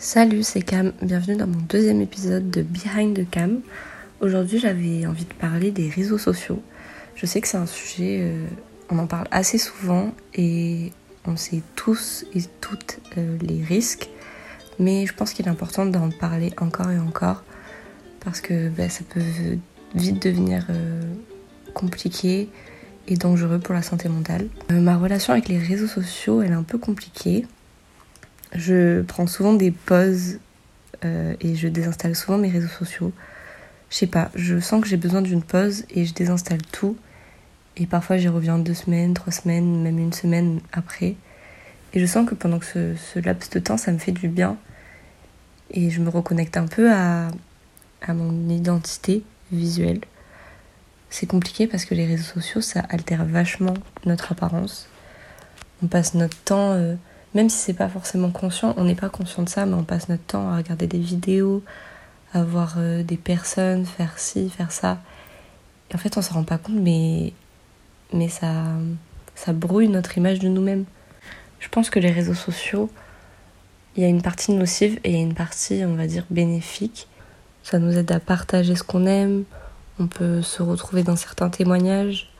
Salut, 0.00 0.44
c'est 0.44 0.62
Cam. 0.62 0.92
Bienvenue 1.02 1.36
dans 1.36 1.48
mon 1.48 1.58
deuxième 1.68 2.00
épisode 2.00 2.52
de 2.52 2.62
Behind 2.62 3.18
the 3.18 3.28
Cam. 3.28 3.62
Aujourd'hui, 4.20 4.60
j'avais 4.60 5.04
envie 5.06 5.24
de 5.24 5.32
parler 5.32 5.72
des 5.72 5.88
réseaux 5.88 6.18
sociaux. 6.18 6.62
Je 7.16 7.26
sais 7.26 7.40
que 7.40 7.48
c'est 7.48 7.56
un 7.56 7.66
sujet, 7.66 8.20
euh, 8.22 8.46
on 8.90 8.98
en 9.00 9.08
parle 9.08 9.26
assez 9.32 9.58
souvent 9.58 10.14
et 10.34 10.92
on 11.24 11.34
sait 11.34 11.62
tous 11.74 12.24
et 12.32 12.42
toutes 12.60 13.00
euh, 13.18 13.38
les 13.42 13.60
risques, 13.64 14.08
mais 14.78 15.04
je 15.04 15.12
pense 15.14 15.32
qu'il 15.32 15.46
est 15.46 15.50
important 15.50 15.84
d'en 15.84 16.10
parler 16.10 16.52
encore 16.60 16.92
et 16.92 16.98
encore 17.00 17.42
parce 18.24 18.40
que 18.40 18.68
bah, 18.68 18.88
ça 18.88 19.02
peut 19.02 19.20
vite 19.96 20.22
devenir 20.22 20.64
euh, 20.70 21.02
compliqué 21.74 22.48
et 23.08 23.16
dangereux 23.16 23.58
pour 23.58 23.74
la 23.74 23.82
santé 23.82 24.08
mentale. 24.08 24.46
ma 24.70 24.96
relation 24.96 25.32
avec 25.32 25.48
les 25.48 25.58
réseaux 25.58 25.88
sociaux, 25.88 26.40
elle 26.40 26.52
est 26.52 26.54
un 26.54 26.62
peu 26.62 26.78
compliquée 26.78 27.46
je 28.54 29.02
prends 29.02 29.26
souvent 29.26 29.54
des 29.54 29.70
pauses 29.70 30.38
euh, 31.04 31.34
et 31.40 31.54
je 31.54 31.68
désinstalle 31.68 32.16
souvent 32.16 32.38
mes 32.38 32.48
réseaux 32.50 32.68
sociaux. 32.68 33.12
Je 33.90 33.96
sais 33.96 34.06
pas, 34.06 34.30
je 34.34 34.60
sens 34.60 34.82
que 34.82 34.88
j'ai 34.88 34.96
besoin 34.96 35.22
d'une 35.22 35.42
pause 35.42 35.84
et 35.90 36.04
je 36.04 36.14
désinstalle 36.14 36.62
tout. 36.72 36.96
Et 37.76 37.86
parfois 37.86 38.16
j'y 38.16 38.28
reviens 38.28 38.58
deux 38.58 38.74
semaines, 38.74 39.14
trois 39.14 39.32
semaines, 39.32 39.82
même 39.82 39.98
une 39.98 40.12
semaine 40.12 40.60
après. 40.72 41.14
Et 41.94 42.00
je 42.00 42.06
sens 42.06 42.28
que 42.28 42.34
pendant 42.34 42.60
ce 42.60 43.18
laps 43.18 43.50
de 43.50 43.60
temps, 43.60 43.76
ça 43.76 43.92
me 43.92 43.98
fait 43.98 44.12
du 44.12 44.28
bien. 44.28 44.56
Et 45.70 45.90
je 45.90 46.00
me 46.00 46.08
reconnecte 46.08 46.56
un 46.56 46.66
peu 46.66 46.92
à, 46.92 47.28
à 48.02 48.14
mon 48.14 48.48
identité 48.48 49.22
visuelle. 49.52 50.00
C'est 51.10 51.26
compliqué 51.26 51.66
parce 51.66 51.84
que 51.84 51.94
les 51.94 52.06
réseaux 52.06 52.24
sociaux, 52.24 52.60
ça 52.60 52.80
altère 52.80 53.24
vachement 53.24 53.74
notre 54.04 54.32
apparence. 54.32 54.88
On 55.82 55.86
passe 55.86 56.14
notre 56.14 56.36
temps 56.36 56.72
euh, 56.72 56.96
même 57.34 57.48
si 57.48 57.58
c'est 57.58 57.74
pas 57.74 57.88
forcément 57.88 58.30
conscient, 58.30 58.74
on 58.76 58.84
n'est 58.84 58.94
pas 58.94 59.08
conscient 59.08 59.42
de 59.42 59.48
ça, 59.48 59.66
mais 59.66 59.74
on 59.74 59.84
passe 59.84 60.08
notre 60.08 60.24
temps 60.24 60.50
à 60.50 60.56
regarder 60.56 60.86
des 60.86 60.98
vidéos, 60.98 61.62
à 62.32 62.42
voir 62.42 62.74
euh, 62.78 63.02
des 63.02 63.16
personnes 63.16 63.84
faire 63.84 64.18
ci, 64.18 64.50
faire 64.50 64.72
ça. 64.72 64.98
Et 65.90 65.94
en 65.94 65.98
fait, 65.98 66.16
on 66.16 66.22
s'en 66.22 66.34
rend 66.34 66.44
pas 66.44 66.58
compte, 66.58 66.76
mais, 66.76 67.32
mais 68.12 68.28
ça, 68.28 68.64
ça 69.34 69.52
brouille 69.52 69.88
notre 69.88 70.16
image 70.18 70.38
de 70.38 70.48
nous-mêmes. 70.48 70.84
Je 71.60 71.68
pense 71.68 71.90
que 71.90 71.98
les 71.98 72.10
réseaux 72.10 72.34
sociaux, 72.34 72.90
il 73.96 74.02
y 74.02 74.06
a 74.06 74.08
une 74.08 74.22
partie 74.22 74.52
nocive 74.52 74.98
et 75.04 75.10
il 75.10 75.16
y 75.16 75.18
a 75.18 75.22
une 75.22 75.34
partie, 75.34 75.82
on 75.84 75.94
va 75.94 76.06
dire, 76.06 76.24
bénéfique. 76.30 77.08
Ça 77.62 77.78
nous 77.78 77.96
aide 77.96 78.10
à 78.12 78.20
partager 78.20 78.74
ce 78.76 78.82
qu'on 78.82 79.06
aime, 79.06 79.44
on 79.98 80.06
peut 80.06 80.42
se 80.42 80.62
retrouver 80.62 81.02
dans 81.02 81.16
certains 81.16 81.50
témoignages. 81.50 82.30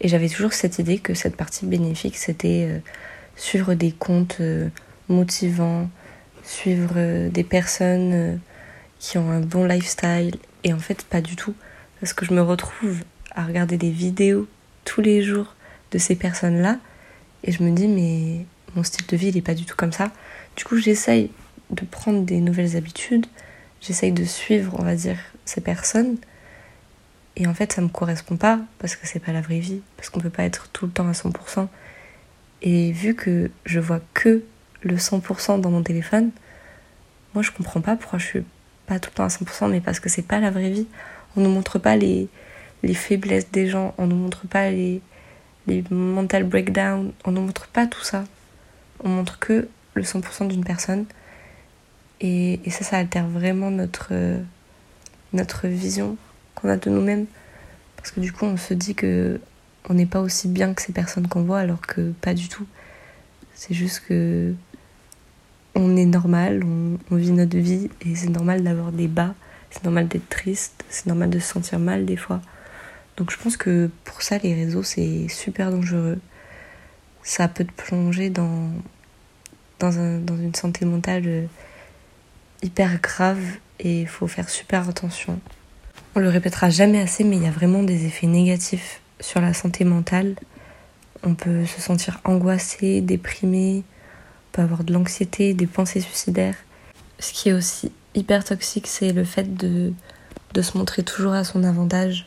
Et 0.00 0.08
j'avais 0.08 0.28
toujours 0.28 0.52
cette 0.52 0.78
idée 0.78 0.98
que 0.98 1.14
cette 1.14 1.36
partie 1.36 1.66
bénéfique, 1.66 2.16
c'était 2.16 2.68
euh, 2.70 2.78
suivre 3.36 3.74
des 3.74 3.92
comptes 3.92 4.38
euh, 4.40 4.68
motivants, 5.08 5.88
suivre 6.42 6.94
euh, 6.96 7.28
des 7.28 7.44
personnes 7.44 8.12
euh, 8.12 8.36
qui 8.98 9.18
ont 9.18 9.30
un 9.30 9.40
bon 9.40 9.64
lifestyle. 9.64 10.36
Et 10.64 10.72
en 10.72 10.78
fait, 10.78 11.04
pas 11.04 11.20
du 11.20 11.36
tout. 11.36 11.54
Parce 12.00 12.12
que 12.12 12.24
je 12.24 12.32
me 12.32 12.42
retrouve 12.42 13.02
à 13.34 13.44
regarder 13.44 13.76
des 13.76 13.90
vidéos 13.90 14.48
tous 14.84 15.00
les 15.00 15.22
jours 15.22 15.54
de 15.92 15.98
ces 15.98 16.16
personnes-là. 16.16 16.78
Et 17.44 17.52
je 17.52 17.62
me 17.62 17.70
dis, 17.70 17.88
mais 17.88 18.46
mon 18.74 18.82
style 18.82 19.06
de 19.06 19.16
vie, 19.16 19.28
il 19.28 19.34
n'est 19.34 19.42
pas 19.42 19.54
du 19.54 19.64
tout 19.64 19.76
comme 19.76 19.92
ça. 19.92 20.10
Du 20.56 20.64
coup, 20.64 20.76
j'essaye 20.76 21.30
de 21.70 21.84
prendre 21.84 22.22
des 22.24 22.40
nouvelles 22.40 22.76
habitudes. 22.76 23.26
J'essaye 23.80 24.12
de 24.12 24.24
suivre, 24.24 24.74
on 24.78 24.82
va 24.82 24.94
dire, 24.94 25.18
ces 25.44 25.60
personnes. 25.60 26.16
Et 27.36 27.46
en 27.46 27.54
fait, 27.54 27.72
ça 27.72 27.80
ne 27.80 27.86
me 27.86 27.92
correspond 27.92 28.36
pas 28.36 28.60
parce 28.78 28.96
que 28.96 29.06
c'est 29.06 29.20
pas 29.20 29.32
la 29.32 29.40
vraie 29.40 29.60
vie. 29.60 29.80
Parce 29.96 30.10
qu'on 30.10 30.20
peut 30.20 30.30
pas 30.30 30.44
être 30.44 30.68
tout 30.72 30.86
le 30.86 30.92
temps 30.92 31.08
à 31.08 31.12
100%. 31.12 31.68
Et 32.62 32.92
vu 32.92 33.14
que 33.14 33.50
je 33.64 33.80
vois 33.80 34.00
que 34.14 34.42
le 34.82 34.96
100% 34.96 35.60
dans 35.60 35.70
mon 35.70 35.82
téléphone, 35.82 36.30
moi 37.34 37.42
je 37.42 37.50
comprends 37.50 37.80
pas 37.80 37.96
pourquoi 37.96 38.18
je 38.18 38.26
suis 38.26 38.44
pas 38.86 38.98
tout 38.98 39.10
le 39.12 39.16
temps 39.16 39.24
à 39.24 39.28
100%, 39.28 39.70
mais 39.70 39.80
parce 39.80 40.00
que 40.00 40.08
c'est 40.08 40.22
pas 40.22 40.40
la 40.40 40.50
vraie 40.50 40.70
vie. 40.70 40.86
On 41.36 41.40
nous 41.40 41.50
montre 41.50 41.78
pas 41.78 41.96
les, 41.96 42.28
les 42.82 42.94
faiblesses 42.94 43.50
des 43.50 43.68
gens, 43.68 43.94
on 43.98 44.06
nous 44.06 44.16
montre 44.16 44.46
pas 44.46 44.70
les, 44.70 45.00
les 45.66 45.84
mental 45.90 46.44
breakdowns, 46.44 47.12
on 47.24 47.30
nous 47.30 47.42
montre 47.42 47.68
pas 47.68 47.86
tout 47.86 48.02
ça. 48.02 48.24
On 49.02 49.08
montre 49.08 49.38
que 49.38 49.68
le 49.94 50.02
100% 50.02 50.48
d'une 50.48 50.64
personne. 50.64 51.06
Et, 52.20 52.60
et, 52.64 52.70
ça, 52.70 52.84
ça 52.84 52.98
altère 52.98 53.26
vraiment 53.26 53.70
notre, 53.70 54.12
notre 55.32 55.66
vision 55.68 56.18
qu'on 56.54 56.68
a 56.68 56.76
de 56.76 56.90
nous-mêmes. 56.90 57.26
Parce 57.96 58.10
que 58.10 58.20
du 58.20 58.32
coup, 58.32 58.44
on 58.44 58.56
se 58.56 58.74
dit 58.74 58.94
que 58.94 59.40
on 59.88 59.94
n'est 59.94 60.06
pas 60.06 60.20
aussi 60.20 60.48
bien 60.48 60.74
que 60.74 60.82
ces 60.82 60.92
personnes 60.92 61.28
qu'on 61.28 61.42
voit 61.42 61.60
alors 61.60 61.80
que 61.80 62.12
pas 62.20 62.34
du 62.34 62.48
tout. 62.48 62.66
C'est 63.54 63.74
juste 63.74 64.02
que 64.06 64.54
on 65.74 65.96
est 65.96 66.06
normal, 66.06 66.62
on, 66.64 67.16
vit 67.16 67.30
notre 67.30 67.56
vie 67.56 67.90
et 68.04 68.14
c'est 68.14 68.28
normal 68.28 68.62
d'avoir 68.62 68.92
des 68.92 69.06
bas, 69.06 69.34
c'est 69.70 69.84
normal 69.84 70.08
d'être 70.08 70.28
triste, 70.28 70.84
c'est 70.88 71.06
normal 71.06 71.30
de 71.30 71.38
se 71.38 71.46
sentir 71.46 71.78
mal 71.78 72.04
des 72.04 72.16
fois. 72.16 72.40
Donc 73.16 73.30
je 73.30 73.36
pense 73.36 73.56
que 73.56 73.90
pour 74.04 74.22
ça 74.22 74.38
les 74.38 74.54
réseaux 74.54 74.82
c'est 74.82 75.28
super 75.28 75.70
dangereux. 75.70 76.18
Ça 77.22 77.48
peut 77.48 77.64
te 77.64 77.72
plonger 77.72 78.30
dans, 78.30 78.70
dans, 79.78 80.20
dans 80.20 80.36
une 80.36 80.54
santé 80.54 80.84
mentale 80.84 81.48
hyper 82.62 83.00
grave 83.00 83.42
et 83.78 84.02
il 84.02 84.08
faut 84.08 84.26
faire 84.26 84.48
super 84.48 84.88
attention. 84.88 85.38
On 86.14 86.20
le 86.20 86.28
répétera 86.28 86.70
jamais 86.70 87.00
assez 87.00 87.24
mais 87.24 87.36
il 87.36 87.44
y 87.44 87.48
a 87.48 87.52
vraiment 87.52 87.82
des 87.82 88.06
effets 88.06 88.26
négatifs 88.26 89.00
sur 89.20 89.40
la 89.40 89.54
santé 89.54 89.84
mentale. 89.84 90.34
On 91.22 91.34
peut 91.34 91.66
se 91.66 91.80
sentir 91.80 92.20
angoissé, 92.24 93.00
déprimé, 93.00 93.84
on 93.84 94.56
peut 94.56 94.62
avoir 94.62 94.84
de 94.84 94.92
l'anxiété, 94.92 95.54
des 95.54 95.66
pensées 95.66 96.00
suicidaires. 96.00 96.56
Ce 97.18 97.32
qui 97.32 97.50
est 97.50 97.52
aussi 97.52 97.92
hyper 98.14 98.44
toxique, 98.44 98.86
c'est 98.86 99.12
le 99.12 99.24
fait 99.24 99.54
de, 99.56 99.92
de 100.54 100.62
se 100.62 100.76
montrer 100.76 101.02
toujours 101.02 101.32
à 101.32 101.44
son 101.44 101.62
avantage. 101.64 102.26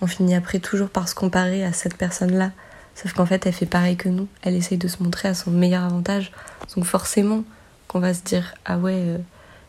On 0.00 0.06
finit 0.06 0.34
après 0.34 0.58
toujours 0.58 0.88
par 0.88 1.08
se 1.08 1.14
comparer 1.14 1.64
à 1.64 1.72
cette 1.72 1.96
personne-là. 1.96 2.52
Sauf 2.94 3.12
qu'en 3.12 3.26
fait, 3.26 3.46
elle 3.46 3.52
fait 3.52 3.66
pareil 3.66 3.96
que 3.96 4.08
nous. 4.08 4.28
Elle 4.42 4.54
essaye 4.54 4.78
de 4.78 4.88
se 4.88 5.02
montrer 5.02 5.28
à 5.28 5.34
son 5.34 5.50
meilleur 5.50 5.82
avantage. 5.82 6.32
Donc 6.74 6.84
forcément 6.84 7.44
qu'on 7.88 8.00
va 8.00 8.14
se 8.14 8.22
dire, 8.22 8.54
ah 8.64 8.78
ouais, 8.78 8.94
euh, 8.96 9.18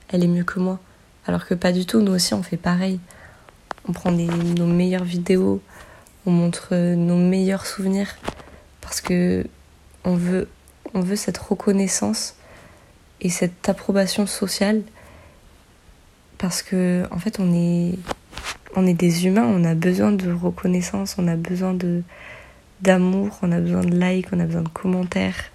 elle 0.10 0.24
est 0.24 0.28
mieux 0.28 0.44
que 0.44 0.60
moi. 0.60 0.80
Alors 1.28 1.46
que 1.46 1.54
pas 1.54 1.72
du 1.72 1.86
tout, 1.86 2.02
nous 2.02 2.14
aussi, 2.14 2.34
on 2.34 2.44
fait 2.44 2.58
pareil. 2.58 3.00
On 3.88 3.94
prend 3.94 4.12
nos 4.12 4.66
meilleures 4.66 5.04
vidéos, 5.04 5.62
on 6.26 6.32
montre 6.32 6.70
euh, 6.72 6.96
nos 6.96 7.18
meilleurs 7.18 7.66
souvenirs 7.66 8.16
parce 8.82 9.02
que 9.02 9.46
on 10.04 10.16
veut, 10.16 10.48
on 10.94 11.02
veut 11.02 11.16
cette 11.16 11.38
reconnaissance 11.38 12.36
et 13.22 13.30
cette 13.30 13.68
approbation 13.70 14.28
sociale 14.28 14.82
parce 16.38 16.62
que 16.62 17.04
en 17.12 17.18
fait 17.18 17.40
on 17.40 17.54
est 17.54 17.98
on 18.76 18.86
est 18.86 18.94
des 18.94 19.26
humains, 19.26 19.46
on 19.46 19.64
a 19.64 19.74
besoin 19.74 20.12
de 20.12 20.32
reconnaissance, 20.32 21.16
on 21.18 21.28
a 21.28 21.36
besoin 21.36 21.74
de 21.74 22.04
d'amour, 22.82 23.40
on 23.42 23.52
a 23.52 23.60
besoin 23.60 23.82
de 23.82 23.98
likes, 23.98 24.28
on 24.34 24.40
a 24.40 24.46
besoin 24.46 24.64
de 24.64 24.70
commentaires. 24.70 25.46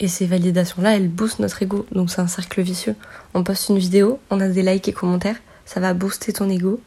Et 0.00 0.08
ces 0.08 0.26
validations-là, 0.26 0.96
elles 0.96 1.08
boostent 1.08 1.38
notre 1.38 1.62
ego. 1.62 1.86
Donc 1.92 2.10
c'est 2.10 2.20
un 2.20 2.26
cercle 2.26 2.62
vicieux. 2.62 2.96
On 3.34 3.44
poste 3.44 3.68
une 3.68 3.78
vidéo, 3.78 4.18
on 4.30 4.40
a 4.40 4.48
des 4.48 4.62
likes 4.62 4.88
et 4.88 4.92
commentaires, 4.92 5.36
ça 5.66 5.78
va 5.80 5.94
booster 5.94 6.32
ton 6.32 6.48
ego. 6.48 6.80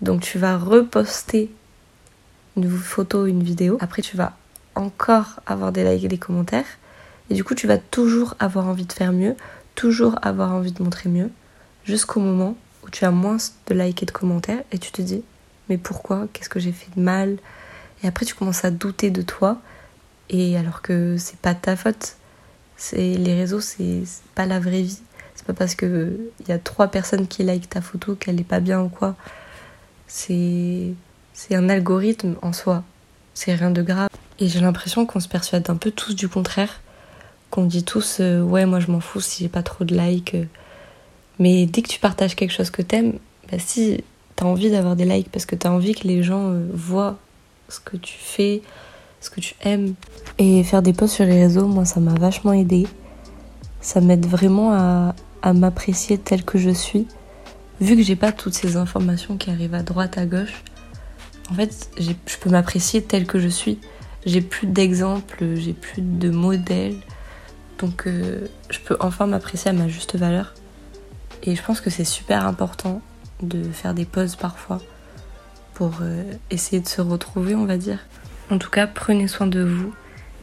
Donc 0.00 0.22
tu 0.22 0.38
vas 0.38 0.58
reposter 0.58 1.50
une 2.56 2.70
photo, 2.70 3.26
une 3.26 3.42
vidéo. 3.42 3.78
Après, 3.80 4.02
tu 4.02 4.16
vas 4.16 4.36
encore 4.74 5.40
avoir 5.46 5.72
des 5.72 5.84
likes 5.84 6.04
et 6.04 6.08
des 6.08 6.18
commentaires. 6.18 6.66
Et 7.30 7.34
du 7.34 7.44
coup, 7.44 7.54
tu 7.54 7.66
vas 7.66 7.78
toujours 7.78 8.34
avoir 8.38 8.66
envie 8.66 8.86
de 8.86 8.92
faire 8.92 9.12
mieux, 9.12 9.34
toujours 9.74 10.16
avoir 10.22 10.52
envie 10.52 10.72
de 10.72 10.82
montrer 10.82 11.08
mieux, 11.08 11.30
jusqu'au 11.84 12.20
moment 12.20 12.56
où 12.84 12.90
tu 12.90 13.04
as 13.04 13.10
moins 13.10 13.38
de 13.66 13.74
likes 13.74 14.02
et 14.02 14.06
de 14.06 14.10
commentaires 14.10 14.62
et 14.72 14.78
tu 14.78 14.92
te 14.92 15.02
dis, 15.02 15.22
mais 15.68 15.78
pourquoi? 15.78 16.28
Qu'est-ce 16.32 16.48
que 16.48 16.60
j'ai 16.60 16.72
fait 16.72 16.88
de 16.96 17.00
mal? 17.00 17.38
Et 18.02 18.06
après, 18.06 18.24
tu 18.24 18.34
commences 18.34 18.64
à 18.64 18.70
douter 18.70 19.10
de 19.10 19.22
toi. 19.22 19.60
Et 20.28 20.56
alors 20.56 20.82
que 20.82 21.16
c'est 21.18 21.38
pas 21.38 21.54
ta 21.54 21.76
faute. 21.76 22.16
C'est 22.76 23.16
les 23.16 23.34
réseaux, 23.34 23.60
c'est 23.60 24.02
pas 24.34 24.46
la 24.46 24.60
vraie 24.60 24.82
vie. 24.82 25.00
C'est 25.34 25.46
pas 25.46 25.54
parce 25.54 25.74
que 25.74 26.18
il 26.40 26.48
y 26.48 26.52
a 26.52 26.58
trois 26.58 26.88
personnes 26.88 27.26
qui 27.26 27.42
like 27.42 27.68
ta 27.68 27.80
photo 27.80 28.14
qu'elle 28.14 28.40
est 28.40 28.44
pas 28.44 28.60
bien 28.60 28.82
ou 28.82 28.88
quoi. 28.88 29.16
C'est 30.06 30.94
c'est 31.36 31.54
un 31.54 31.68
algorithme 31.68 32.36
en 32.40 32.54
soi. 32.54 32.82
C'est 33.34 33.54
rien 33.54 33.70
de 33.70 33.82
grave. 33.82 34.08
Et 34.40 34.48
j'ai 34.48 34.60
l'impression 34.60 35.04
qu'on 35.04 35.20
se 35.20 35.28
persuade 35.28 35.68
un 35.68 35.76
peu 35.76 35.90
tous 35.90 36.16
du 36.16 36.28
contraire. 36.28 36.80
Qu'on 37.50 37.66
dit 37.66 37.84
tous, 37.84 38.18
euh, 38.20 38.40
ouais, 38.40 38.64
moi 38.64 38.80
je 38.80 38.90
m'en 38.90 39.00
fous 39.00 39.20
si 39.20 39.42
j'ai 39.42 39.50
pas 39.50 39.62
trop 39.62 39.84
de 39.84 39.94
likes. 39.94 40.34
Euh. 40.34 40.44
Mais 41.38 41.66
dès 41.66 41.82
que 41.82 41.88
tu 41.88 42.00
partages 42.00 42.34
quelque 42.34 42.52
chose 42.52 42.70
que 42.70 42.80
t'aimes, 42.80 43.18
bah 43.50 43.58
si 43.58 44.02
t'as 44.34 44.46
envie 44.46 44.70
d'avoir 44.70 44.96
des 44.96 45.04
likes 45.04 45.30
parce 45.30 45.44
que 45.44 45.54
t'as 45.54 45.68
envie 45.68 45.94
que 45.94 46.08
les 46.08 46.22
gens 46.22 46.52
euh, 46.52 46.66
voient 46.72 47.18
ce 47.68 47.80
que 47.80 47.98
tu 47.98 48.16
fais, 48.18 48.62
ce 49.20 49.28
que 49.28 49.40
tu 49.40 49.54
aimes. 49.60 49.92
Et 50.38 50.64
faire 50.64 50.80
des 50.80 50.94
posts 50.94 51.16
sur 51.16 51.26
les 51.26 51.42
réseaux, 51.42 51.66
moi 51.66 51.84
ça 51.84 52.00
m'a 52.00 52.14
vachement 52.14 52.54
aidé. 52.54 52.86
Ça 53.82 54.00
m'aide 54.00 54.24
vraiment 54.24 54.72
à, 54.72 55.14
à 55.42 55.52
m'apprécier 55.52 56.16
tel 56.16 56.44
que 56.44 56.56
je 56.56 56.70
suis. 56.70 57.06
Vu 57.82 57.94
que 57.94 58.02
j'ai 58.02 58.16
pas 58.16 58.32
toutes 58.32 58.54
ces 58.54 58.78
informations 58.78 59.36
qui 59.36 59.50
arrivent 59.50 59.74
à 59.74 59.82
droite, 59.82 60.16
à 60.16 60.24
gauche, 60.24 60.62
en 61.50 61.54
fait, 61.54 61.90
je 61.98 62.12
peux 62.40 62.50
m'apprécier 62.50 63.02
tel 63.02 63.26
que 63.26 63.38
je 63.38 63.48
suis. 63.48 63.78
J'ai 64.24 64.40
plus 64.40 64.66
d'exemples, 64.66 65.44
j'ai 65.54 65.72
plus 65.72 66.02
de 66.02 66.30
modèles. 66.30 66.96
Donc 67.78 68.06
euh, 68.06 68.46
je 68.70 68.78
peux 68.80 68.96
enfin 69.00 69.26
m'apprécier 69.26 69.70
à 69.70 69.74
ma 69.74 69.88
juste 69.88 70.16
valeur. 70.16 70.54
Et 71.42 71.54
je 71.54 71.62
pense 71.62 71.80
que 71.80 71.90
c'est 71.90 72.04
super 72.04 72.46
important 72.46 73.00
de 73.42 73.62
faire 73.70 73.94
des 73.94 74.04
pauses 74.04 74.34
parfois 74.34 74.80
pour 75.74 75.98
euh, 76.00 76.24
essayer 76.50 76.80
de 76.80 76.88
se 76.88 77.00
retrouver, 77.00 77.54
on 77.54 77.66
va 77.66 77.76
dire. 77.76 77.98
En 78.50 78.58
tout 78.58 78.70
cas, 78.70 78.86
prenez 78.86 79.28
soin 79.28 79.46
de 79.46 79.60
vous. 79.60 79.94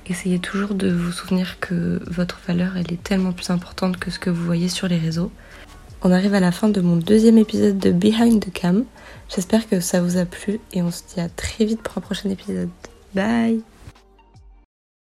Essayez 0.06 0.40
toujours 0.40 0.76
de 0.76 0.92
vous 0.92 1.12
souvenir 1.12 1.60
que 1.60 2.02
votre 2.08 2.40
valeur, 2.48 2.78
elle 2.78 2.92
est 2.94 3.02
tellement 3.02 3.32
plus 3.32 3.50
importante 3.50 3.98
que 3.98 4.12
ce 4.12 4.20
que 4.20 4.30
vous 4.30 4.44
voyez 4.44 4.68
sur 4.70 4.88
les 4.88 4.98
réseaux. 4.98 5.32
On 6.06 6.12
arrive 6.12 6.34
à 6.34 6.42
la 6.42 6.52
fin 6.52 6.68
de 6.68 6.82
mon 6.82 6.98
deuxième 6.98 7.38
épisode 7.38 7.80
de 7.80 7.92
Behind 7.92 8.44
the 8.44 8.52
Cam. 8.52 8.84
J'espère 9.34 9.70
que 9.70 9.80
ça 9.80 10.02
vous 10.02 10.18
a 10.18 10.26
plu 10.26 10.60
et 10.74 10.82
on 10.82 10.92
se 10.92 11.02
dit 11.14 11.22
à 11.22 11.30
très 11.30 11.64
vite 11.64 11.82
pour 11.82 11.98
un 11.98 12.02
prochain 12.02 12.30
épisode. 12.30 12.70
Bye 13.16 13.62